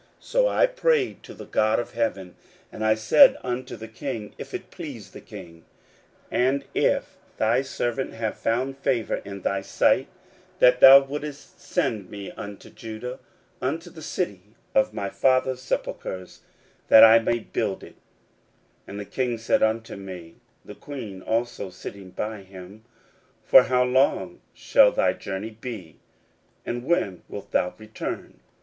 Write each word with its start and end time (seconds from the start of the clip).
So 0.19 0.47
I 0.47 0.65
prayed 0.65 1.21
to 1.21 1.35
the 1.35 1.45
God 1.45 1.77
of 1.79 1.91
heaven. 1.91 2.29
16:002:005 2.29 2.35
And 2.71 2.85
I 2.85 2.95
said 2.95 3.37
unto 3.43 3.75
the 3.75 3.87
king, 3.87 4.33
If 4.39 4.51
it 4.51 4.71
please 4.71 5.11
the 5.11 5.21
king, 5.21 5.63
and 6.31 6.65
if 6.73 7.17
thy 7.37 7.61
servant 7.61 8.13
have 8.15 8.35
found 8.35 8.79
favour 8.79 9.17
in 9.23 9.43
thy 9.43 9.61
sight, 9.61 10.07
that 10.57 10.79
thou 10.79 11.03
wouldest 11.03 11.61
send 11.61 12.09
me 12.09 12.31
unto 12.31 12.71
Judah, 12.71 13.19
unto 13.61 13.91
the 13.91 14.01
city 14.01 14.41
of 14.73 14.91
my 14.91 15.07
fathers' 15.11 15.61
sepulchres, 15.61 16.41
that 16.87 17.03
I 17.03 17.19
may 17.19 17.37
build 17.37 17.83
it. 17.83 17.93
16:002:006 18.87 18.87
And 18.87 18.99
the 18.99 19.05
king 19.05 19.37
said 19.37 19.61
unto 19.61 19.95
me, 19.97 20.33
(the 20.65 20.73
queen 20.73 21.21
also 21.21 21.69
sitting 21.69 22.09
by 22.09 22.41
him,) 22.41 22.83
For 23.43 23.65
how 23.65 23.83
long 23.83 24.41
shall 24.55 24.91
thy 24.91 25.13
journey 25.13 25.51
be? 25.51 25.97
and 26.65 26.85
when 26.85 27.21
wilt 27.29 27.51
thou 27.51 27.75
return? 27.77 28.39